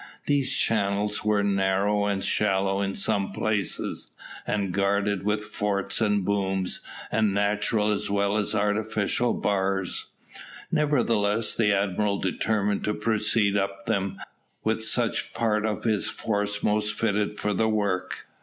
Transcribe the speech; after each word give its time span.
These 0.25 0.51
channels 0.55 1.23
were 1.23 1.43
narrow 1.43 2.05
and 2.07 2.23
shallow 2.23 2.81
in 2.81 2.95
some 2.95 3.31
places, 3.31 4.09
and 4.47 4.73
guarded 4.73 5.21
with 5.21 5.43
forts 5.43 6.01
and 6.01 6.25
booms, 6.25 6.83
and 7.11 7.35
natural 7.35 7.91
as 7.91 8.09
well 8.09 8.35
as 8.35 8.55
artificial 8.55 9.31
bars. 9.35 10.07
Nevertheless 10.71 11.53
the 11.53 11.71
admiral 11.71 12.17
determined 12.17 12.83
to 12.85 12.95
proceed 12.95 13.55
up 13.55 13.85
them 13.85 14.19
with 14.63 14.83
such 14.83 15.35
part 15.35 15.67
of 15.67 15.83
his 15.83 16.09
force 16.09 16.63
most 16.63 16.99
fitted 16.99 17.39
for 17.39 17.53
the 17.53 17.69
work. 17.69 18.25